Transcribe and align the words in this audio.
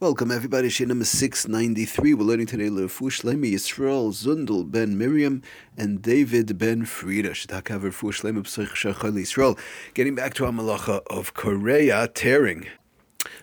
Welcome 0.00 0.32
everybody, 0.32 0.70
Shir 0.70 0.86
number 0.86 1.04
693. 1.04 2.14
We're 2.14 2.24
learning 2.24 2.46
today 2.46 2.68
Lefu 2.68 3.12
Shlemi 3.12 3.52
Yisrael 3.52 4.10
Zundel 4.10 4.68
ben 4.68 4.98
Miriam 4.98 5.40
and 5.78 6.02
David 6.02 6.58
ben 6.58 6.84
Frida. 6.84 7.28
Yisrael. 9.20 9.56
Getting 9.94 10.16
back 10.16 10.34
to 10.34 10.46
our 10.46 10.50
malacha 10.50 11.00
of 11.06 11.34
Kore'a 11.34 12.12
tearing. 12.12 12.66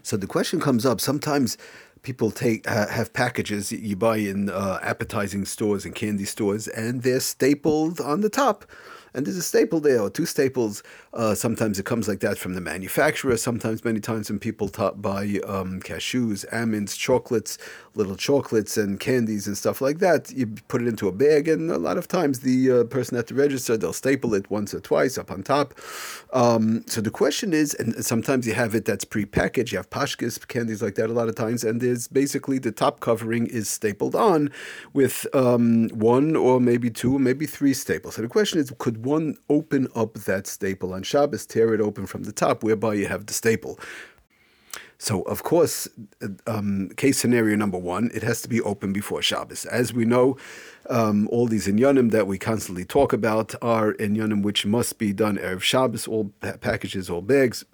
So 0.04 0.18
the 0.18 0.28
question 0.28 0.60
comes 0.60 0.86
up, 0.86 1.00
sometimes 1.00 1.58
people 2.02 2.32
take 2.32 2.70
uh, 2.70 2.88
have 2.88 3.14
packages 3.14 3.72
you 3.72 3.96
buy 3.96 4.18
in 4.18 4.50
uh, 4.50 4.80
appetizing 4.82 5.46
stores 5.46 5.86
and 5.86 5.96
candy 5.96 6.26
stores 6.26 6.68
and 6.68 7.04
they're 7.04 7.22
stapled 7.22 8.02
on 8.02 8.20
the 8.20 8.30
top 8.30 8.66
and 9.14 9.26
there's 9.26 9.38
a 9.38 9.44
staple 9.44 9.80
there 9.80 10.02
or 10.02 10.10
two 10.10 10.26
staples. 10.26 10.84
Uh, 11.14 11.36
sometimes 11.36 11.80
it 11.80 11.86
comes 11.86 12.08
like 12.08 12.20
that 12.22 12.38
from 12.38 12.54
the 12.54 12.62
manufacturer. 12.62 13.38
Sometimes, 13.38 13.84
many 13.84 14.00
times, 14.00 14.30
when 14.30 14.40
people 14.40 14.70
t- 14.70 14.90
buy 14.96 15.40
um, 15.46 15.82
cashews, 15.82 16.46
almonds, 16.54 16.96
chocolates, 16.96 17.58
little 17.96 18.16
chocolates 18.16 18.78
and 18.78 19.00
candies 19.00 19.48
and 19.48 19.58
stuff 19.58 19.82
like 19.82 20.00
that, 20.00 20.32
you 20.32 20.48
put 20.68 20.82
it 20.82 20.88
into 20.88 21.08
a 21.08 21.12
bag, 21.12 21.48
and 21.48 21.70
a 21.70 21.78
lot 21.78 21.98
of 21.98 22.08
times 22.08 22.40
the 22.40 22.72
uh, 22.72 22.84
person 22.86 23.18
at 23.18 23.28
the 23.28 23.34
register 23.34 23.76
they'll 23.78 23.94
staple 23.94 24.34
it 24.34 24.50
once 24.50 24.74
or 24.74 24.80
twice 24.80 25.18
up 25.18 25.30
on 25.32 25.44
top. 25.44 25.74
Um, 26.34 26.84
so 26.88 27.02
the 27.02 27.12
question 27.12 27.54
is, 27.54 27.74
and 27.74 28.06
sometimes 28.06 28.48
you 28.48 28.54
have 28.54 28.74
it 28.76 28.86
that's 28.86 29.04
pre-packaged. 29.04 29.72
You 29.74 29.80
have 29.80 29.90
pashkis 29.90 30.48
candies 30.48 30.82
like 30.82 30.96
that 30.96 31.10
a 31.10 31.14
lot 31.14 31.28
of 31.28 31.36
times, 31.36 31.64
and 31.64 31.82
there's 31.82 32.08
basically 32.08 32.60
the 32.60 32.72
top 32.72 33.00
covering 33.02 33.48
is 33.48 33.70
stapled 33.70 34.16
on 34.16 34.52
with 34.94 35.28
um, 35.34 35.90
one 35.90 36.36
or 36.36 36.60
maybe 36.60 36.90
two, 36.90 37.20
maybe 37.20 37.46
three 37.46 37.74
staples. 37.74 38.16
So 38.16 38.22
the 38.22 38.28
question 38.28 38.60
is, 38.60 38.72
could 38.78 39.01
one 39.06 39.38
open 39.50 39.88
up 39.96 40.14
that 40.14 40.48
staple 40.48 40.94
on 40.94 41.04
Shabbos, 41.04 41.46
tear 41.46 41.74
it 41.74 41.82
open 41.82 42.06
from 42.06 42.24
the 42.24 42.32
top, 42.32 42.64
whereby 42.64 42.96
you 42.96 43.08
have 43.08 43.26
the 43.26 43.34
staple. 43.34 43.80
So, 44.98 45.24
of 45.24 45.42
course, 45.42 45.88
um, 46.46 46.90
case 46.96 47.18
scenario 47.18 47.56
number 47.56 47.78
one, 47.78 48.12
it 48.14 48.22
has 48.22 48.44
to 48.44 48.48
be 48.48 48.62
open 48.62 48.94
before 48.94 49.24
Shabbos. 49.24 49.66
As 49.66 49.94
we 49.96 50.06
know, 50.06 50.38
um, 50.92 51.28
all 51.32 51.48
these 51.48 51.68
inyanim 51.68 52.12
that 52.12 52.28
we 52.28 52.38
constantly 52.38 52.86
talk 52.86 53.12
about 53.12 53.56
are 53.64 53.94
inyanim 53.94 54.44
which 54.44 54.64
must 54.64 55.00
be 55.00 55.12
done 55.12 55.38
erev 55.38 55.62
Shabbos. 55.62 56.08
All 56.08 56.26
packages, 56.40 57.10
all 57.10 57.22
bags 57.22 57.66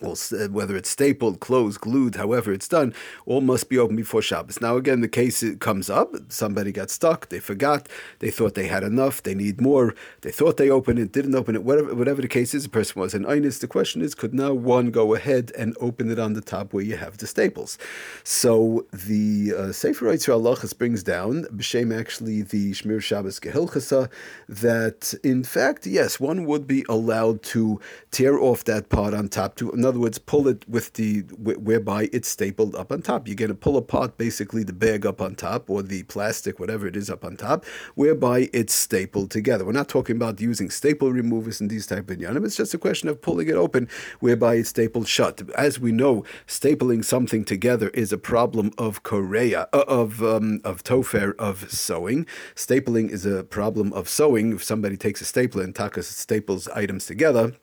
well, 0.00 0.16
whether 0.50 0.76
it's 0.76 0.90
stapled, 0.90 1.40
closed, 1.40 1.80
glued, 1.80 2.14
however 2.14 2.52
it's 2.52 2.68
done, 2.68 2.94
all 3.26 3.40
must 3.40 3.68
be 3.68 3.78
open 3.78 3.96
before 3.96 4.22
Shabbos. 4.22 4.60
Now, 4.60 4.76
again, 4.76 5.00
the 5.00 5.08
case 5.08 5.44
comes 5.58 5.90
up. 5.90 6.14
Somebody 6.28 6.72
got 6.72 6.90
stuck. 6.90 7.28
They 7.28 7.40
forgot. 7.40 7.88
They 8.20 8.30
thought 8.30 8.54
they 8.54 8.68
had 8.68 8.84
enough. 8.84 9.22
They 9.22 9.34
need 9.34 9.60
more. 9.60 9.94
They 10.20 10.30
thought 10.30 10.56
they 10.56 10.70
opened 10.70 10.98
it, 10.98 11.12
didn't 11.12 11.34
open 11.34 11.56
it. 11.56 11.64
Whatever, 11.64 11.94
whatever 11.94 12.22
the 12.22 12.28
case 12.28 12.54
is, 12.54 12.62
the 12.64 12.68
person 12.68 13.00
was 13.00 13.14
an 13.14 13.24
Einis. 13.24 13.60
The 13.60 13.66
question 13.66 14.02
is, 14.02 14.14
could 14.14 14.34
now 14.34 14.52
one 14.52 14.90
go 14.90 15.14
ahead 15.14 15.52
and 15.58 15.76
open 15.80 16.10
it 16.10 16.18
on 16.18 16.34
the 16.34 16.40
top 16.40 16.72
where 16.72 16.84
you 16.84 16.96
have 16.96 17.18
the 17.18 17.26
staples? 17.26 17.76
So 18.22 18.86
the 18.92 19.52
uh, 19.56 19.72
Sefer 19.72 20.06
Yitzhak 20.06 20.40
Halachas 20.40 20.76
brings 20.76 21.02
down, 21.02 21.44
b'shem 21.44 21.98
actually 21.98 22.42
the 22.42 22.72
Shmiras 22.72 23.02
Shabbos 23.02 23.40
K'hilchasa, 23.40 24.08
that 24.48 25.14
in 25.24 25.42
fact, 25.42 25.86
yes, 25.86 26.20
one 26.20 26.44
would 26.44 26.66
be 26.66 26.84
allowed 26.88 27.42
to 27.42 27.80
tear 28.10 28.38
off 28.38 28.64
that 28.64 28.88
part 28.88 29.14
on 29.14 29.28
top 29.28 29.56
to 29.56 29.72
other 29.84 29.98
words, 29.98 30.18
pull 30.18 30.48
it 30.48 30.68
with 30.68 30.94
the 30.94 31.20
whereby 31.38 32.08
it's 32.12 32.28
stapled 32.28 32.74
up 32.74 32.90
on 32.92 33.02
top. 33.02 33.26
You're 33.26 33.36
going 33.36 33.50
to 33.50 33.54
pull 33.54 33.76
apart 33.76 34.18
basically 34.18 34.62
the 34.62 34.72
bag 34.72 35.06
up 35.06 35.20
on 35.20 35.34
top 35.34 35.70
or 35.70 35.82
the 35.82 36.02
plastic, 36.04 36.58
whatever 36.58 36.86
it 36.86 36.96
is 36.96 37.10
up 37.10 37.24
on 37.24 37.36
top, 37.36 37.64
whereby 37.94 38.48
it's 38.52 38.74
stapled 38.74 39.30
together. 39.30 39.64
We're 39.64 39.72
not 39.72 39.88
talking 39.88 40.16
about 40.16 40.40
using 40.40 40.70
staple 40.70 41.12
removers 41.12 41.60
and 41.60 41.70
these 41.70 41.86
type 41.86 42.10
of 42.10 42.18
yanim. 42.18 42.44
It's 42.44 42.56
just 42.56 42.74
a 42.74 42.78
question 42.78 43.08
of 43.08 43.20
pulling 43.20 43.48
it 43.48 43.54
open, 43.54 43.88
whereby 44.20 44.56
it's 44.56 44.70
stapled 44.70 45.08
shut. 45.08 45.42
As 45.56 45.78
we 45.78 45.92
know, 45.92 46.24
stapling 46.46 47.04
something 47.04 47.44
together 47.44 47.88
is 47.90 48.12
a 48.12 48.18
problem 48.18 48.72
of 48.78 49.02
Kore'a, 49.02 49.68
uh, 49.72 49.84
of 49.86 50.22
um, 50.22 50.60
of 50.64 50.82
tofer 50.84 51.34
of 51.38 51.70
sewing. 51.70 52.26
Stapling 52.54 53.10
is 53.10 53.24
a 53.26 53.44
problem 53.44 53.92
of 53.92 54.08
sewing. 54.08 54.52
If 54.52 54.64
somebody 54.64 54.96
takes 54.96 55.20
a 55.20 55.24
stapler 55.24 55.62
and 55.62 55.74
takas 55.74 56.04
staples 56.04 56.68
items 56.68 57.06
together 57.06 57.54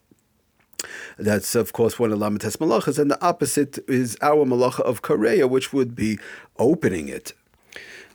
that's, 1.18 1.56
of 1.56 1.74
course, 1.74 2.00
one 2.00 2.12
of 2.12 2.20
Lamites 2.20 2.58
Malachas, 2.58 3.00
and 3.00 3.10
the 3.12 3.24
opposite 3.24 3.80
is 3.88 4.18
our 4.22 4.46
Malacha 4.46 4.82
of 4.82 5.02
Kore'a, 5.02 5.50
which 5.50 5.74
would 5.74 5.96
be 5.96 6.20
opening 6.58 7.08
it. 7.08 7.34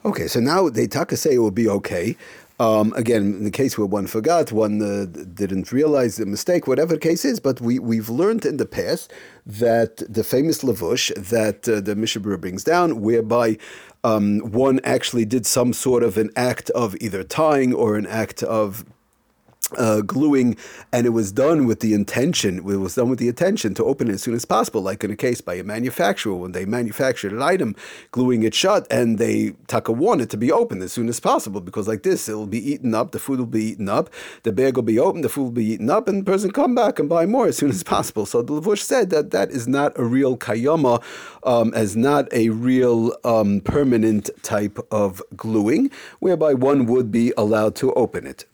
Okay, 0.04 0.26
so 0.26 0.40
now 0.40 0.68
they 0.68 0.86
taka 0.86 1.16
say 1.16 1.34
it 1.34 1.38
will 1.38 1.50
be 1.50 1.68
okay. 1.68 2.16
Um, 2.58 2.92
again, 2.94 3.22
in 3.22 3.44
the 3.44 3.50
case 3.50 3.78
where 3.78 3.86
one 3.86 4.06
forgot, 4.06 4.52
one 4.52 4.82
uh, 4.82 5.06
didn't 5.06 5.72
realize 5.72 6.16
the 6.16 6.26
mistake, 6.26 6.66
whatever 6.66 6.92
the 6.92 7.00
case 7.00 7.24
is, 7.24 7.40
but 7.40 7.58
we, 7.58 7.78
we've 7.78 8.10
learned 8.10 8.44
in 8.44 8.58
the 8.58 8.66
past 8.66 9.10
that 9.46 9.96
the 10.12 10.22
famous 10.22 10.62
lavush 10.62 11.10
that 11.30 11.66
uh, 11.66 11.80
the 11.80 11.96
Mishnah 11.96 12.20
Berurah 12.20 12.40
brings 12.40 12.62
down, 12.62 13.00
whereby 13.00 13.56
um, 14.04 14.40
one 14.40 14.78
actually 14.84 15.24
did 15.24 15.46
some 15.46 15.72
sort 15.72 16.02
of 16.02 16.18
an 16.18 16.30
act 16.36 16.68
of 16.70 16.94
either 17.00 17.24
tying 17.24 17.72
or 17.72 17.96
an 17.96 18.06
act 18.06 18.42
of 18.42 18.84
uh, 19.78 20.00
gluing, 20.02 20.56
and 20.92 21.06
it 21.06 21.10
was 21.10 21.32
done 21.32 21.66
with 21.66 21.80
the 21.80 21.94
intention. 21.94 22.58
It 22.58 22.62
was 22.62 22.94
done 22.94 23.08
with 23.08 23.18
the 23.18 23.28
intention 23.28 23.74
to 23.74 23.84
open 23.84 24.08
it 24.08 24.14
as 24.14 24.22
soon 24.22 24.34
as 24.34 24.44
possible, 24.44 24.82
like 24.82 25.04
in 25.04 25.10
a 25.10 25.16
case 25.16 25.40
by 25.40 25.54
a 25.54 25.64
manufacturer 25.64 26.34
when 26.34 26.52
they 26.52 26.64
manufactured 26.64 27.32
an 27.32 27.42
item, 27.42 27.74
gluing 28.10 28.42
it 28.42 28.54
shut, 28.54 28.86
and 28.90 29.18
they 29.18 29.52
taka 29.66 29.92
want 29.92 30.20
it 30.20 30.30
to 30.30 30.36
be 30.36 30.50
opened 30.52 30.82
as 30.82 30.92
soon 30.92 31.08
as 31.08 31.20
possible 31.20 31.60
because 31.60 31.88
like 31.88 32.02
this, 32.02 32.28
it'll 32.28 32.46
be 32.46 32.72
eaten 32.72 32.94
up, 32.94 33.12
the 33.12 33.18
food 33.18 33.38
will 33.38 33.46
be 33.46 33.64
eaten 33.64 33.88
up, 33.88 34.10
the 34.42 34.52
bag 34.52 34.76
will 34.76 34.82
be 34.82 34.98
open, 34.98 35.22
the 35.22 35.28
food 35.28 35.44
will 35.44 35.50
be 35.50 35.66
eaten 35.66 35.90
up, 35.90 36.08
and 36.08 36.22
the 36.22 36.30
person 36.30 36.50
come 36.50 36.74
back 36.74 36.98
and 36.98 37.08
buy 37.08 37.26
more 37.26 37.46
as 37.46 37.56
soon 37.56 37.70
as 37.70 37.82
possible. 37.96 38.26
So 38.26 38.42
the 38.42 38.54
Lavush 38.54 38.82
said 38.82 39.10
that 39.10 39.30
that 39.30 39.50
is 39.50 39.68
not 39.68 39.98
a 39.98 40.04
real 40.04 40.36
kayama, 40.36 41.02
um, 41.44 41.72
as 41.74 41.96
not 41.96 42.32
a 42.32 42.50
real 42.50 43.12
um, 43.24 43.60
permanent 43.60 44.30
type 44.42 44.78
of 44.90 45.22
gluing, 45.36 45.90
whereby 46.18 46.54
one 46.54 46.86
would 46.86 47.10
be 47.10 47.32
allowed 47.36 47.74
to 47.76 47.92
open 47.94 48.26
it. 48.26 48.44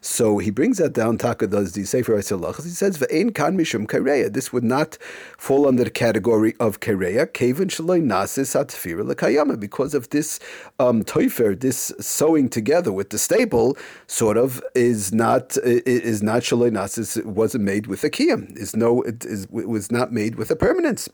So 0.00 0.38
he 0.38 0.50
brings 0.50 0.78
that 0.78 0.92
down. 0.92 1.18
Taka 1.18 1.46
does 1.46 1.72
the 1.72 1.84
Sefer. 1.84 2.16
He 2.16 2.22
says 2.22 2.98
ve'ein 2.98 3.34
kan 3.34 3.56
mishum 3.56 3.86
kereya. 3.86 4.32
This 4.32 4.52
would 4.52 4.64
not 4.64 4.98
fall 5.38 5.66
under 5.66 5.84
the 5.84 5.90
category 5.90 6.54
of 6.60 6.80
kereya. 6.80 7.32
Kevin 7.32 7.68
shaloi 7.68 8.02
nasis 8.02 8.54
atfira 8.54 9.10
lekayama 9.10 9.58
because 9.58 9.94
of 9.94 10.10
this 10.10 10.38
um, 10.78 11.02
toifer, 11.02 11.58
this 11.58 11.92
sewing 12.00 12.48
together 12.48 12.92
with 12.92 13.10
the 13.10 13.18
staple, 13.18 13.76
sort 14.06 14.36
of 14.36 14.62
is 14.74 15.12
not 15.12 15.56
is 15.64 16.22
not 16.22 16.42
shaloi 16.42 16.70
nasis. 16.70 17.16
It 17.16 17.26
wasn't 17.26 17.64
made 17.64 17.86
with 17.86 18.04
a 18.04 18.10
kiyam. 18.10 18.56
Is 18.56 18.76
no 18.76 19.02
it 19.02 19.24
is 19.24 19.44
it 19.44 19.68
was 19.68 19.90
not 19.90 20.12
made 20.12 20.36
with 20.36 20.50
a 20.50 20.56
permanence. 20.56 21.08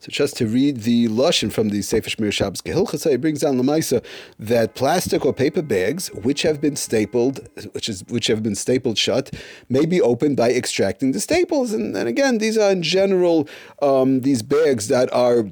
So 0.00 0.10
just 0.10 0.36
to 0.36 0.46
read 0.46 0.82
the 0.82 1.08
lashon 1.08 1.52
from 1.52 1.70
the 1.70 1.82
Sefer 1.82 2.08
Shmiras 2.08 2.34
Shabbos 2.34 2.62
K'hilchasa, 2.62 3.12
it 3.14 3.20
brings 3.20 3.40
down 3.40 3.58
Lamaisa 3.58 4.04
that 4.38 4.76
plastic 4.76 5.26
or 5.26 5.32
paper 5.32 5.60
bags 5.60 6.08
which 6.08 6.42
have 6.42 6.60
been 6.60 6.76
stapled, 6.76 7.48
which 7.72 7.88
is 7.88 8.04
which 8.08 8.28
have 8.28 8.42
been 8.42 8.54
stapled 8.54 8.96
shut, 8.96 9.34
may 9.68 9.86
be 9.86 10.00
opened 10.00 10.36
by 10.36 10.52
extracting 10.52 11.12
the 11.12 11.20
staples. 11.20 11.72
And, 11.72 11.96
and 11.96 12.08
again, 12.08 12.38
these 12.38 12.56
are 12.56 12.70
in 12.70 12.82
general 12.82 13.48
um, 13.82 14.20
these 14.20 14.42
bags 14.42 14.86
that 14.86 15.12
are 15.12 15.50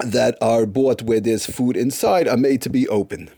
that 0.00 0.38
are 0.40 0.64
bought 0.64 1.02
where 1.02 1.20
there's 1.20 1.44
food 1.44 1.76
inside 1.76 2.26
are 2.26 2.36
made 2.38 2.62
to 2.62 2.70
be 2.70 2.88
open 2.88 3.28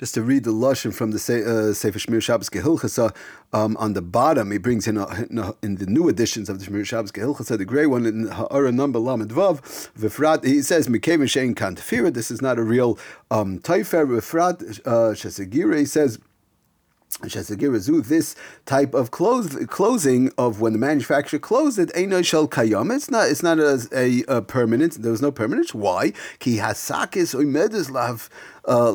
just 0.00 0.14
to 0.14 0.22
read 0.22 0.44
the 0.44 0.50
lashon 0.50 0.94
from 0.94 1.10
the 1.10 1.18
uh, 1.18 1.74
Sefer 1.74 1.98
Shmiras 1.98 2.22
Shabbos 2.22 2.48
K'hilchasa 2.48 3.14
um, 3.52 3.76
on 3.76 3.92
the 3.92 4.00
bottom, 4.00 4.50
he 4.50 4.56
brings 4.56 4.88
in, 4.88 4.96
a, 4.96 5.06
in, 5.28 5.38
a, 5.38 5.54
in, 5.60 5.74
the 5.74 5.84
new 5.84 6.08
editions 6.08 6.48
of 6.48 6.58
the 6.58 6.64
Shmiras 6.64 6.86
Shabbos 6.86 7.12
K'hilchasa, 7.12 7.58
the 7.58 7.66
grey 7.66 7.84
one 7.84 8.06
in 8.06 8.28
Ha'ara 8.28 8.72
number 8.72 8.98
Lamed 8.98 9.30
Vav, 9.30 9.60
Vifrat, 9.92 10.42
he 10.42 10.62
says, 10.62 10.88
Mikevin 10.88 11.28
Shein 11.28 11.54
Kantafira, 11.54 12.14
this 12.14 12.30
is 12.30 12.40
not 12.40 12.58
a 12.58 12.62
real 12.62 12.98
um, 13.30 13.58
Taifer, 13.58 14.06
Vifrat, 14.06 14.80
uh, 14.86 15.12
Shesagire, 15.12 15.78
he 15.78 15.84
says, 15.84 16.18
this 17.18 18.36
type 18.66 18.94
of 18.94 19.10
close, 19.10 19.54
closing 19.66 20.30
of 20.38 20.60
when 20.60 20.72
the 20.72 20.78
manufacturer 20.78 21.38
closed 21.38 21.78
it, 21.78 21.90
shel 22.24 22.48
kayam. 22.48 22.94
It's 22.94 23.10
not. 23.10 23.28
It's 23.28 23.42
not 23.42 23.58
a, 23.58 23.86
a, 23.92 24.22
a, 24.28 24.42
permanent. 24.42 25.02
There 25.02 25.10
was 25.10 25.20
no 25.20 25.30
permanence. 25.32 25.74
Why? 25.74 26.12
Uh, 28.64 28.92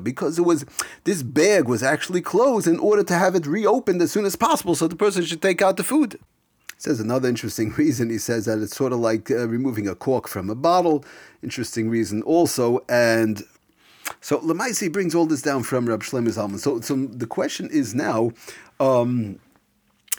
because 0.00 0.38
it 0.38 0.42
was 0.42 0.64
this 1.04 1.22
bag 1.22 1.68
was 1.68 1.82
actually 1.82 2.20
closed 2.20 2.66
in 2.66 2.78
order 2.78 3.04
to 3.04 3.14
have 3.14 3.34
it 3.34 3.46
reopened 3.46 4.00
as 4.02 4.10
soon 4.12 4.24
as 4.24 4.36
possible, 4.36 4.74
so 4.74 4.88
the 4.88 4.96
person 4.96 5.24
should 5.24 5.42
take 5.42 5.60
out 5.62 5.76
the 5.76 5.84
food. 5.84 6.18
Says 6.78 7.00
another 7.00 7.28
interesting 7.28 7.70
reason. 7.76 8.10
He 8.10 8.18
says 8.18 8.46
that 8.46 8.58
it's 8.58 8.76
sort 8.76 8.92
of 8.92 8.98
like 8.98 9.30
uh, 9.30 9.48
removing 9.48 9.86
a 9.88 9.94
cork 9.94 10.26
from 10.26 10.50
a 10.50 10.54
bottle. 10.54 11.04
Interesting 11.42 11.88
reason 11.90 12.22
also, 12.22 12.84
and 12.88 13.42
so 14.24 14.38
Lamaisi 14.38 14.90
brings 14.90 15.14
all 15.14 15.26
this 15.26 15.42
down 15.42 15.64
from 15.64 15.84
Rab 15.84 16.02
Shlomo 16.02 16.28
Zalman. 16.28 16.58
So, 16.58 16.80
so 16.80 16.96
the 16.96 17.26
question 17.26 17.68
is 17.68 17.94
now, 17.94 18.32
um, 18.80 19.38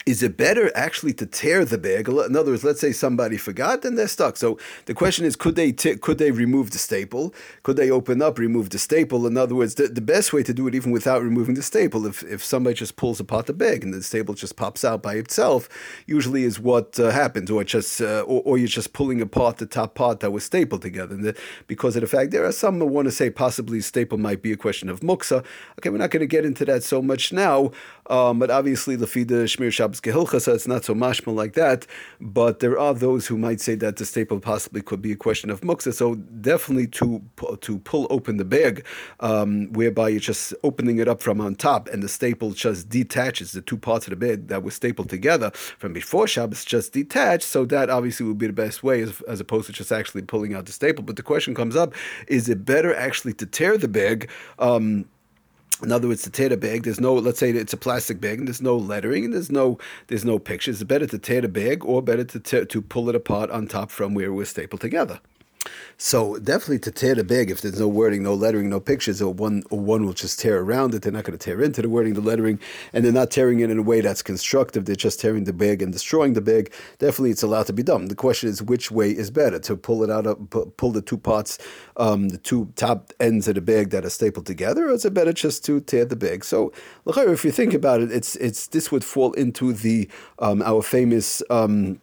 is 0.06 0.22
it 0.22 0.36
better 0.36 0.70
actually 0.76 1.12
to 1.12 1.26
tear 1.26 1.64
the 1.64 1.76
bag? 1.76 2.08
In 2.08 2.36
other 2.36 2.52
words, 2.52 2.62
let's 2.62 2.80
say 2.80 2.92
somebody 2.92 3.36
forgot 3.36 3.84
and 3.84 3.98
they're 3.98 4.06
stuck. 4.06 4.36
So 4.36 4.56
the 4.84 4.94
question 4.94 5.24
is, 5.24 5.34
could 5.34 5.56
they 5.56 5.72
t- 5.72 5.96
could 5.96 6.18
they 6.18 6.30
remove 6.30 6.70
the 6.70 6.78
staple? 6.78 7.34
Could 7.64 7.76
they 7.76 7.90
open 7.90 8.22
up, 8.22 8.38
remove 8.38 8.70
the 8.70 8.78
staple? 8.78 9.26
In 9.26 9.36
other 9.36 9.56
words, 9.56 9.74
the, 9.74 9.88
the 9.88 10.00
best 10.00 10.32
way 10.32 10.44
to 10.44 10.54
do 10.54 10.68
it, 10.68 10.76
even 10.76 10.92
without 10.92 11.22
removing 11.22 11.56
the 11.56 11.62
staple, 11.62 12.06
if, 12.06 12.22
if 12.22 12.44
somebody 12.44 12.74
just 12.74 12.94
pulls 12.94 13.18
apart 13.18 13.46
the 13.46 13.52
bag 13.52 13.82
and 13.82 13.92
the 13.92 14.00
staple 14.00 14.34
just 14.34 14.54
pops 14.54 14.84
out 14.84 15.02
by 15.02 15.14
itself, 15.14 15.68
usually 16.06 16.44
is 16.44 16.60
what 16.60 17.00
uh, 17.00 17.10
happens, 17.10 17.50
or 17.50 17.64
just 17.64 18.00
uh, 18.00 18.20
or, 18.20 18.42
or, 18.44 18.58
you're 18.58 18.68
just 18.68 18.92
pulling 18.92 19.20
apart 19.20 19.56
the 19.56 19.66
top 19.66 19.96
part 19.96 20.20
that 20.20 20.30
was 20.30 20.44
stapled 20.44 20.82
together. 20.82 21.16
And 21.16 21.24
the, 21.24 21.36
because 21.66 21.96
of 21.96 22.02
the 22.02 22.06
fact 22.06 22.30
there 22.30 22.44
are 22.44 22.52
some 22.52 22.78
who 22.78 22.86
want 22.86 23.06
to 23.06 23.12
say 23.12 23.28
possibly 23.28 23.80
staple 23.80 24.18
might 24.18 24.40
be 24.40 24.52
a 24.52 24.56
question 24.56 24.88
of 24.88 25.00
muksa. 25.00 25.44
Okay, 25.80 25.90
we're 25.90 25.98
not 25.98 26.10
going 26.10 26.20
to 26.20 26.26
get 26.28 26.44
into 26.44 26.64
that 26.66 26.84
so 26.84 27.02
much 27.02 27.32
now, 27.32 27.72
um, 28.08 28.38
but 28.38 28.50
obviously 28.50 28.96
the 28.96 29.06
fida 29.06 29.44
shmir 29.44 29.72
Shabbos 29.72 30.00
Gehilcha, 30.00 30.40
so 30.40 30.54
it's 30.54 30.66
not 30.66 30.84
so 30.84 30.94
mashma 30.94 31.34
like 31.34 31.54
that. 31.54 31.86
But 32.20 32.60
there 32.60 32.78
are 32.78 32.94
those 32.94 33.26
who 33.26 33.36
might 33.36 33.60
say 33.60 33.74
that 33.76 33.96
the 33.96 34.04
staple 34.04 34.40
possibly 34.40 34.82
could 34.82 35.02
be 35.02 35.12
a 35.12 35.16
question 35.16 35.50
of 35.50 35.60
muksa. 35.62 35.92
So 35.92 36.14
definitely 36.14 36.86
to 36.88 37.22
to 37.60 37.78
pull 37.80 38.06
open 38.10 38.36
the 38.36 38.44
bag, 38.44 38.84
um, 39.20 39.72
whereby 39.72 40.08
you're 40.08 40.20
just 40.20 40.54
opening 40.62 40.98
it 40.98 41.08
up 41.08 41.22
from 41.22 41.40
on 41.40 41.54
top, 41.54 41.88
and 41.88 42.02
the 42.02 42.08
staple 42.08 42.52
just 42.52 42.88
detaches 42.88 43.52
the 43.52 43.62
two 43.62 43.78
parts 43.78 44.06
of 44.06 44.10
the 44.10 44.16
bag 44.16 44.48
that 44.48 44.62
were 44.62 44.70
stapled 44.70 45.10
together 45.10 45.50
from 45.50 45.92
before 45.92 46.26
Shabbos, 46.26 46.64
just 46.64 46.92
detached. 46.92 47.44
So 47.44 47.64
that 47.66 47.90
obviously 47.90 48.26
would 48.26 48.38
be 48.38 48.46
the 48.46 48.52
best 48.52 48.82
way, 48.82 49.02
as, 49.02 49.20
as 49.22 49.40
opposed 49.40 49.66
to 49.66 49.72
just 49.72 49.92
actually 49.92 50.22
pulling 50.22 50.54
out 50.54 50.66
the 50.66 50.72
staple. 50.72 51.04
But 51.04 51.16
the 51.16 51.22
question 51.22 51.54
comes 51.54 51.76
up: 51.76 51.94
Is 52.28 52.48
it 52.48 52.64
better 52.64 52.94
actually 52.94 53.34
to 53.34 53.46
tear 53.46 53.76
the 53.76 53.88
bag? 53.88 54.30
Um, 54.58 55.06
in 55.82 55.92
other 55.92 56.08
words, 56.08 56.22
the 56.22 56.48
the 56.48 56.56
bag, 56.56 56.84
there's 56.84 57.00
no. 57.00 57.14
Let's 57.14 57.38
say 57.38 57.50
it's 57.50 57.72
a 57.72 57.76
plastic 57.76 58.20
bag, 58.20 58.38
and 58.38 58.48
there's 58.48 58.62
no 58.62 58.76
lettering, 58.76 59.26
and 59.26 59.34
there's 59.34 59.50
no 59.50 59.78
there's 60.06 60.24
no 60.24 60.38
pictures. 60.38 60.80
It's 60.80 60.88
better 60.88 61.06
to 61.06 61.18
tear 61.18 61.42
the 61.42 61.48
bag, 61.48 61.84
or 61.84 62.00
better 62.00 62.24
to 62.24 62.64
to 62.64 62.82
pull 62.82 63.08
it 63.08 63.14
apart 63.14 63.50
on 63.50 63.66
top 63.66 63.90
from 63.90 64.14
where 64.14 64.26
it 64.26 64.30
was 64.30 64.48
stapled 64.48 64.80
together. 64.80 65.20
So 65.98 66.38
definitely 66.38 66.80
to 66.80 66.90
tear 66.90 67.14
the 67.14 67.24
bag, 67.24 67.50
if 67.50 67.62
there's 67.62 67.80
no 67.80 67.88
wording, 67.88 68.22
no 68.22 68.34
lettering, 68.34 68.68
no 68.68 68.80
pictures, 68.80 69.22
or 69.22 69.32
one 69.32 69.62
or 69.70 69.80
one 69.80 70.04
will 70.04 70.12
just 70.12 70.38
tear 70.38 70.60
around 70.60 70.94
it. 70.94 71.02
They're 71.02 71.12
not 71.12 71.24
going 71.24 71.38
to 71.38 71.42
tear 71.42 71.62
into 71.62 71.80
the 71.80 71.88
wording, 71.88 72.14
the 72.14 72.20
lettering, 72.20 72.60
and 72.92 73.04
they're 73.04 73.12
not 73.12 73.30
tearing 73.30 73.60
it 73.60 73.70
in 73.70 73.78
a 73.78 73.82
way 73.82 74.00
that's 74.00 74.22
constructive. 74.22 74.84
They're 74.84 74.94
just 74.94 75.20
tearing 75.20 75.44
the 75.44 75.52
bag 75.52 75.80
and 75.80 75.92
destroying 75.92 76.34
the 76.34 76.40
bag. 76.40 76.72
Definitely, 76.98 77.30
it's 77.30 77.42
allowed 77.42 77.66
to 77.66 77.72
be 77.72 77.82
done. 77.82 78.06
The 78.06 78.14
question 78.14 78.48
is, 78.48 78.62
which 78.62 78.90
way 78.90 79.10
is 79.10 79.30
better 79.30 79.58
to 79.60 79.76
pull 79.76 80.02
it 80.02 80.10
out 80.10 80.26
of 80.26 80.50
pull 80.76 80.92
the 80.92 81.02
two 81.02 81.18
parts, 81.18 81.58
um, 81.96 82.28
the 82.28 82.38
two 82.38 82.72
top 82.76 83.12
ends 83.18 83.48
of 83.48 83.54
the 83.54 83.60
bag 83.60 83.90
that 83.90 84.04
are 84.04 84.10
stapled 84.10 84.46
together, 84.46 84.88
or 84.88 84.92
is 84.92 85.04
it 85.04 85.14
better 85.14 85.32
just 85.32 85.64
to 85.64 85.80
tear 85.80 86.04
the 86.04 86.16
bag? 86.16 86.44
So, 86.44 86.72
if 87.06 87.44
you 87.44 87.52
think 87.52 87.72
about 87.72 88.00
it, 88.00 88.12
it's 88.12 88.36
it's 88.36 88.66
this 88.68 88.92
would 88.92 89.04
fall 89.04 89.32
into 89.32 89.72
the 89.72 90.08
um, 90.38 90.62
our 90.62 90.82
famous. 90.82 91.42
Um, 91.48 92.00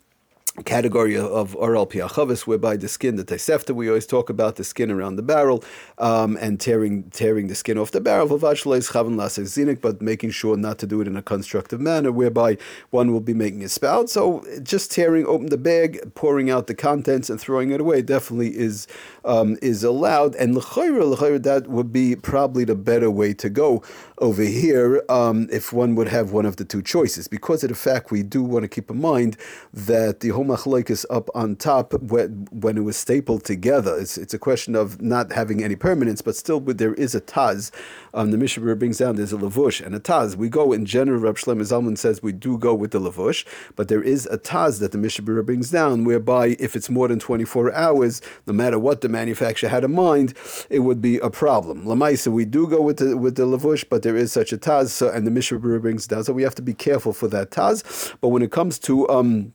category 0.66 1.18
of 1.18 1.56
oral 1.56 1.88
piachavis, 1.88 2.46
whereby 2.46 2.78
the 2.78 2.88
skin, 2.88 3.16
the 3.16 3.26
tesefta, 3.26 3.74
we 3.74 3.88
always 3.88 4.06
talk 4.06 4.30
about 4.30 4.56
the 4.56 4.64
skin 4.64 4.92
around 4.92 5.16
the 5.16 5.24
barrel, 5.24 5.64
um, 5.98 6.38
and 6.40 6.60
tearing 6.60 7.10
tearing 7.10 7.48
the 7.48 7.56
skin 7.56 7.78
off 7.78 7.90
the 7.92 8.00
barrel, 8.00 8.28
but 8.28 10.02
making 10.02 10.30
sure 10.30 10.56
not 10.56 10.78
to 10.78 10.86
do 10.86 11.02
it 11.02 11.08
in 11.08 11.18
a 11.18 11.24
constructive 11.24 11.82
manner, 11.82 12.12
whereby 12.12 12.58
one 12.92 13.12
will 13.12 13.20
be 13.20 13.34
making 13.34 13.64
a 13.64 13.70
spout. 13.70 14.10
So 14.10 14.46
just 14.62 14.92
tearing 14.92 15.26
open 15.26 15.48
the 15.48 15.58
bag, 15.58 16.14
pouring 16.14 16.52
out 16.52 16.68
the 16.68 16.76
contents, 16.76 17.30
and 17.30 17.40
throwing 17.42 17.72
it 17.72 17.82
away 17.82 18.04
definitely 18.04 18.56
is 18.56 18.88
um, 19.26 19.58
is 19.62 19.84
allowed. 19.84 20.36
And 20.36 20.56
that 20.56 21.66
would 21.68 21.92
be 21.92 22.16
probably 22.16 22.64
the 22.64 22.76
better 22.76 23.10
way 23.10 23.34
to 23.34 23.50
go 23.50 23.82
over 24.20 24.44
here 24.44 25.04
um, 25.10 25.48
if 25.52 25.74
one 25.74 25.96
would 25.96 26.08
have 26.08 26.32
one 26.32 26.46
of 26.46 26.58
the 26.58 26.66
two 26.66 26.82
choices. 26.82 27.28
Because 27.28 27.64
of 27.64 27.70
the 27.70 27.76
fact 27.76 28.12
we 28.12 28.24
do 28.24 28.44
want 28.44 28.64
to 28.64 28.68
keep 28.68 28.90
in 28.90 29.02
mind 29.02 29.38
that 29.74 30.20
the 30.20 30.30
whole 30.30 30.43
machlokes 30.44 31.06
up 31.10 31.30
on 31.36 31.56
top 31.56 31.94
when, 32.02 32.48
when 32.52 32.78
it 32.78 32.82
was 32.82 32.98
stapled 32.98 33.44
together. 33.44 33.98
It's, 33.98 34.18
it's 34.18 34.34
a 34.34 34.40
question 34.40 34.76
of 34.76 35.02
not 35.02 35.32
having 35.32 35.64
any 35.64 35.76
permanence, 35.76 36.22
but 36.22 36.36
still 36.36 36.60
there 36.60 36.94
is 36.96 37.16
a 37.16 37.22
taz. 37.22 37.72
Um, 38.14 38.32
the 38.32 38.38
Mishnah 38.38 38.76
brings 38.76 39.00
down 39.00 39.16
there's 39.16 39.34
a 39.34 39.38
lavush 39.38 39.84
and 39.84 39.96
a 39.96 40.00
taz. 40.00 40.36
We 40.36 40.50
go 40.50 40.72
in 40.72 40.86
general. 40.86 41.20
Rab 41.20 41.38
Shlomo 41.38 41.62
Zalman 41.62 41.98
says 41.98 42.22
we 42.22 42.32
do 42.32 42.58
go 42.58 42.74
with 42.74 42.92
the 42.92 43.00
lavush, 43.00 43.46
but 43.76 43.88
there 43.88 44.04
is 44.04 44.28
a 44.28 44.38
taz 44.38 44.80
that 44.80 44.92
the 44.92 44.98
Mishnah 44.98 45.44
brings 45.44 45.70
down 45.70 46.04
whereby 46.04 46.56
if 46.60 46.76
it's 46.76 46.90
more 46.90 47.08
than 47.08 47.20
24 47.20 47.74
hours, 47.74 48.22
no 48.46 48.54
matter 48.54 48.78
what 48.78 49.02
the 49.02 49.10
manufacturer 49.10 49.70
had 49.70 49.84
in 49.84 49.94
mind, 49.94 50.34
it 50.70 50.80
would 50.80 51.02
be 51.02 51.18
a 51.20 51.30
problem. 51.30 51.86
Lamaisa, 51.86 52.32
we 52.32 52.46
do 52.46 52.68
go 52.68 52.82
with 52.82 52.98
the 52.98 53.18
with 53.18 53.36
the 53.36 53.44
lavush, 53.44 53.86
but 53.90 54.04
there 54.04 54.16
is 54.16 54.32
such 54.32 54.54
a 54.54 54.58
taz, 54.58 54.90
so, 54.90 55.10
and 55.10 55.26
the 55.26 55.32
Mishnah 55.32 55.60
brings 55.60 56.08
down. 56.08 56.24
So 56.24 56.34
we 56.34 56.44
have 56.44 56.56
to 56.56 56.62
be 56.62 56.74
careful 56.74 57.14
for 57.14 57.28
that 57.30 57.52
taz. 57.52 58.16
But 58.22 58.30
when 58.30 58.42
it 58.42 58.52
comes 58.52 58.80
to 58.80 59.08
um, 59.10 59.54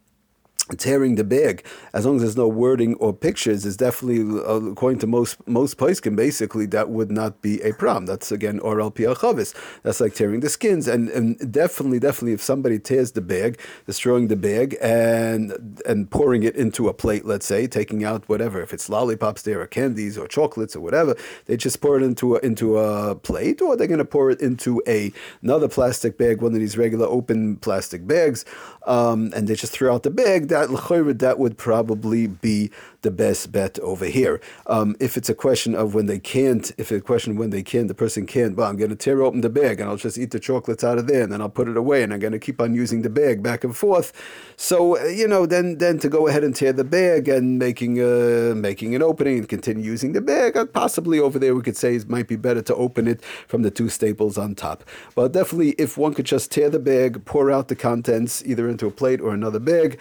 tearing 0.77 1.15
the 1.15 1.25
bag, 1.25 1.65
as 1.93 2.05
long 2.05 2.17
as 2.17 2.23
there's 2.23 2.37
no 2.37 2.49
wording 2.49 2.95
or 2.97 3.13
pictures, 3.13 3.65
is 3.65 3.77
definitely, 3.77 4.23
uh, 4.41 4.71
according 4.71 4.99
to 5.01 5.07
most 5.07 5.47
most 5.49 5.79
can 6.03 6.17
basically 6.17 6.67
that 6.67 6.91
would 6.91 7.11
not 7.11 7.41
be 7.41 7.61
a 7.63 7.73
problem. 7.73 8.07
That's 8.07 8.31
again 8.33 8.59
oral 8.61 8.91
piachavis. 8.91 9.55
That's 9.83 10.01
like 10.01 10.15
tearing 10.15 10.41
the 10.41 10.49
skins, 10.49 10.89
and 10.89 11.09
and 11.09 11.53
definitely, 11.53 11.99
definitely, 11.99 12.33
if 12.33 12.43
somebody 12.43 12.79
tears 12.79 13.13
the 13.13 13.21
bag, 13.21 13.61
destroying 13.87 14.29
the 14.29 14.37
bag, 14.37 14.77
and 14.81 15.81
and 15.87 16.11
pouring 16.11 16.43
it 16.43 16.57
into 16.57 16.89
a 16.89 16.95
plate, 16.95 17.25
let's 17.25 17.47
say, 17.47 17.67
taking 17.67 18.05
out 18.05 18.29
whatever, 18.29 18.61
if 18.61 18.73
it's 18.73 18.89
lollipops 18.89 19.43
there 19.43 19.61
or 19.61 19.67
candies 19.67 20.19
or 20.19 20.27
chocolates 20.27 20.75
or 20.77 20.81
whatever, 20.81 21.17
they 21.47 21.57
just 21.57 21.81
pour 21.81 21.97
it 21.97 22.03
into 22.03 22.37
a, 22.37 22.39
into 22.41 22.79
a 22.79 23.15
plate, 23.15 23.63
or 23.63 23.77
they're 23.77 23.87
going 23.87 23.99
to 23.99 24.05
pour 24.05 24.31
it 24.31 24.41
into 24.41 24.83
a 24.87 25.13
another 25.43 25.69
plastic 25.69 26.19
bag, 26.19 26.43
one 26.43 26.53
of 26.53 26.61
these 26.61 26.77
regular 26.77 27.07
open 27.07 27.57
plastic 27.57 28.07
bags, 28.07 28.45
um, 28.87 29.33
and 29.35 29.49
they 29.49 29.55
just 29.55 29.73
throw 29.73 29.95
out 29.95 30.03
the 30.03 30.11
bag 30.11 30.49
that 30.49 30.58
that 30.67 31.39
would 31.39 31.59
probably 31.59 32.27
be 32.27 32.71
the 33.03 33.11
best 33.11 33.53
bet 33.53 33.79
over 33.79 34.07
here. 34.07 34.41
Um, 34.67 34.97
if 34.99 35.17
it's 35.17 35.29
a 35.29 35.35
question 35.35 35.75
of 35.75 35.95
when 35.95 36.07
they 36.07 36.19
can't, 36.19 36.71
if 36.79 36.91
it's 36.91 37.01
a 37.01 37.01
question 37.01 37.37
when 37.37 37.51
they 37.51 37.63
can, 37.63 37.87
the 37.87 37.95
person 37.95 38.27
can't, 38.27 38.57
well, 38.57 38.69
I'm 38.69 38.77
going 38.77 38.91
to 38.91 38.97
tear 38.97 39.23
open 39.23 39.41
the 39.41 39.49
bag 39.49 39.81
and 39.81 39.89
I'll 39.89 39.97
just 39.97 40.19
eat 40.19 40.33
the 40.33 40.41
chocolates 40.41 40.83
out 40.83 40.99
of 40.99 41.07
there 41.07 41.23
and 41.23 41.33
then 41.33 41.41
I'll 41.41 41.49
put 41.49 41.69
it 41.69 41.77
away 41.77 42.03
and 42.03 42.13
I'm 42.13 42.19
going 42.19 42.33
to 42.33 42.39
keep 42.39 42.61
on 42.61 42.75
using 42.75 43.03
the 43.03 43.11
bag 43.11 43.43
back 43.43 43.63
and 43.63 43.77
forth. 43.77 44.13
So, 44.57 44.99
uh, 44.99 45.05
you 45.05 45.29
know, 45.29 45.47
then 45.47 45.79
then 45.79 45.99
to 46.01 46.09
go 46.09 46.27
ahead 46.27 46.43
and 46.43 46.55
tear 46.55 46.73
the 46.73 46.85
bag 46.85 47.29
and 47.29 47.59
making 47.59 48.01
a, 48.01 48.55
making 48.55 48.95
an 48.97 49.03
opening 49.03 49.39
and 49.39 49.49
continue 49.49 49.85
using 49.85 50.13
the 50.13 50.21
bag, 50.21 50.57
uh, 50.57 50.67
possibly 50.67 51.21
over 51.21 51.39
there 51.39 51.55
we 51.55 51.63
could 51.63 51.77
say 51.77 51.95
it 51.95 52.09
might 52.09 52.27
be 52.27 52.37
better 52.37 52.63
to 52.63 52.75
open 52.75 53.07
it 53.07 53.23
from 53.47 53.63
the 53.63 53.71
two 53.71 53.89
staples 53.89 54.37
on 54.37 54.57
top. 54.57 54.85
But 55.15 55.33
definitely, 55.33 55.71
if 55.79 55.97
one 55.97 56.15
could 56.15 56.27
just 56.27 56.51
tear 56.51 56.69
the 56.69 56.81
bag, 56.81 57.25
pour 57.25 57.51
out 57.51 57.69
the 57.69 57.77
contents 57.77 58.43
either 58.45 58.69
into 58.69 58.87
a 58.87 58.91
plate 58.91 59.21
or 59.21 59.33
another 59.33 59.61
bag, 59.61 60.01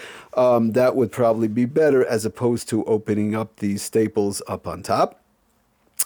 um, 0.55 0.71
that 0.73 0.95
would 0.95 1.11
probably 1.11 1.47
be 1.47 1.65
better 1.65 2.05
as 2.05 2.25
opposed 2.25 2.69
to 2.69 2.83
opening 2.85 3.35
up 3.35 3.57
these 3.57 3.81
staples 3.81 4.41
up 4.47 4.67
on 4.67 4.83
top 4.83 5.23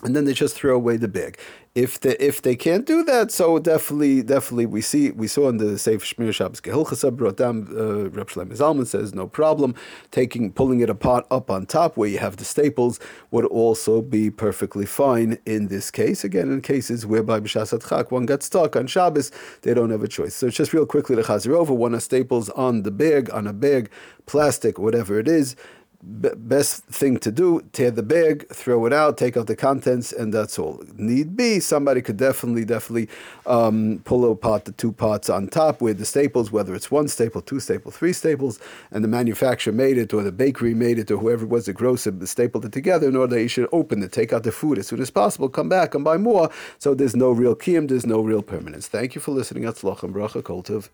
and 0.04 0.16
then 0.16 0.26
they 0.26 0.34
just 0.34 0.56
throw 0.56 0.76
away 0.76 0.98
the 0.98 1.08
bag. 1.08 1.38
If 1.74 2.02
they 2.02 2.18
if 2.18 2.42
they 2.42 2.58
can't 2.58 2.86
do 2.86 3.04
that, 3.06 3.32
so 3.32 3.58
definitely 3.58 4.24
definitely 4.24 4.66
we 4.66 4.82
see 4.82 5.12
we 5.12 5.28
saw 5.28 5.48
in 5.48 5.56
the 5.56 5.78
Sefer 5.80 6.06
Shmiras 6.06 6.34
Shabbos 6.34 6.60
K'hilchasa 6.60 7.16
brought 7.16 7.38
down 7.38 7.68
uh, 7.72 8.10
Reb 8.10 8.28
Shlomo 8.28 8.58
Zalman 8.58 8.86
says 8.86 9.14
no 9.14 9.26
problem 9.26 9.74
taking 10.12 10.52
pulling 10.52 10.82
it 10.82 10.90
apart 10.90 11.26
up 11.32 11.50
on 11.50 11.66
top 11.66 11.96
where 11.96 12.10
you 12.10 12.18
have 12.18 12.36
the 12.36 12.44
staples 12.44 13.00
would 13.32 13.46
also 13.46 14.02
be 14.02 14.30
perfectly 14.30 14.86
fine 14.86 15.38
in 15.46 15.70
this 15.70 15.90
case. 15.92 16.26
Again, 16.26 16.52
in 16.52 16.60
cases 16.62 17.06
whereby 17.06 17.40
b'shasat 17.40 17.88
chak 17.88 18.12
one 18.12 18.26
got 18.26 18.44
stuck 18.44 18.76
on 18.76 18.88
Shabbos, 18.88 19.32
they 19.62 19.74
don't 19.74 19.92
have 19.92 20.04
a 20.04 20.10
choice. 20.10 20.36
So 20.36 20.50
just 20.50 20.74
real 20.74 20.86
quickly 20.86 21.16
the 21.16 21.22
chazer 21.22 21.56
over 21.56 21.74
one 21.74 21.94
of 21.94 22.04
staples 22.04 22.50
on 22.50 22.84
the 22.84 22.92
bag 22.92 23.30
on 23.32 23.48
a 23.48 23.54
bag, 23.54 23.90
plastic 24.26 24.78
whatever 24.78 25.20
it 25.20 25.28
is 25.30 25.56
best 26.04 26.84
thing 26.86 27.18
to 27.20 27.32
do 27.32 27.62
tear 27.74 27.92
the 27.92 28.04
bag 28.04 28.48
throw 28.50 28.86
it 28.86 28.94
out 28.94 29.18
take 29.18 29.38
out 29.38 29.48
the 29.48 29.56
contents 29.56 30.12
and 30.12 30.34
that's 30.34 30.58
all. 30.58 30.84
Need 30.96 31.36
be 31.36 31.60
somebody 31.60 32.02
could 32.02 32.18
definitely 32.18 32.66
definitely 32.66 33.08
um, 33.46 34.02
pull 34.04 34.30
apart 34.32 34.66
the 34.66 34.72
two 34.72 34.92
parts 34.92 35.30
on 35.30 35.48
top 35.48 35.82
with 35.82 36.00
the 36.00 36.06
staples 36.06 36.52
whether 36.52 36.74
it's 36.74 36.90
one 36.90 37.08
staple 37.08 37.42
two 37.42 37.60
staple 37.60 37.92
three 37.92 38.14
staples 38.14 38.60
and 38.92 39.04
the 39.04 39.08
manufacturer 39.08 39.74
made 39.74 39.98
it 39.98 40.14
or 40.14 40.24
the 40.24 40.32
bakery 40.32 40.74
made 40.74 40.98
it 40.98 41.12
or 41.12 41.18
whoever 41.18 41.44
it 41.44 41.50
was 41.50 41.66
the 41.66 41.74
grocer 41.74 42.12
stapled 42.26 42.66
it 42.66 42.72
together 42.72 43.08
in 43.08 43.16
order 43.16 43.36
that 43.36 43.42
you 43.42 43.48
should 43.48 43.70
open 43.72 44.02
it 44.02 44.12
take 44.12 44.34
out 44.34 44.44
the 44.44 44.52
food 44.52 44.78
as 44.78 44.88
soon 44.88 45.02
as 45.02 45.12
possible 45.12 45.50
come 45.50 45.70
back 45.70 45.94
and 45.96 46.04
buy 46.04 46.18
more. 46.18 46.50
So 46.80 46.94
there's 46.94 47.16
no 47.16 47.32
real 47.32 47.56
kiyum 47.56 47.88
there's 47.88 48.06
no 48.06 48.22
real 48.22 48.42
permanence. 48.42 48.88
Thank 48.88 49.16
you 49.16 49.22
for 49.22 49.32
listening. 49.32 49.64
Atzloch 49.64 50.04
and 50.04 50.14
bracha 50.14 50.42
kultiv 50.42 50.90